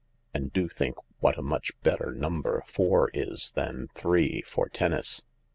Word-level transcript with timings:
And 0.33 0.51
do 0.51 0.67
think 0.67 0.95
what 1.19 1.37
a 1.37 1.43
much 1.43 1.79
better 1.83 2.11
number 2.11 2.63
four 2.65 3.11
is 3.13 3.51
than 3.51 3.89
three 3.93 4.41
for 4.47 4.67
tennis." 4.67 5.23